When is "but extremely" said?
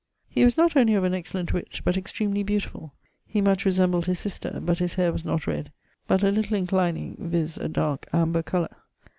1.83-2.41